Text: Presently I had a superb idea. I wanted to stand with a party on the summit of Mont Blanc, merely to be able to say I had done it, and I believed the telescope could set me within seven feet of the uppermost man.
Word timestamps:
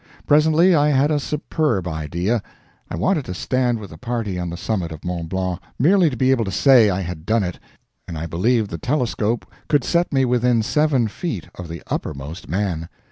Presently 0.25 0.73
I 0.73 0.87
had 0.89 1.11
a 1.11 1.19
superb 1.19 1.87
idea. 1.87 2.41
I 2.89 2.95
wanted 2.95 3.23
to 3.25 3.35
stand 3.35 3.77
with 3.77 3.91
a 3.91 3.99
party 3.99 4.39
on 4.39 4.49
the 4.49 4.57
summit 4.57 4.91
of 4.91 5.05
Mont 5.05 5.29
Blanc, 5.29 5.59
merely 5.77 6.09
to 6.09 6.17
be 6.17 6.31
able 6.31 6.43
to 6.43 6.51
say 6.51 6.89
I 6.89 7.01
had 7.01 7.23
done 7.23 7.43
it, 7.43 7.59
and 8.07 8.17
I 8.17 8.25
believed 8.25 8.71
the 8.71 8.79
telescope 8.79 9.45
could 9.67 9.83
set 9.83 10.11
me 10.11 10.25
within 10.25 10.63
seven 10.63 11.07
feet 11.07 11.49
of 11.53 11.67
the 11.67 11.83
uppermost 11.85 12.49
man. 12.49 12.89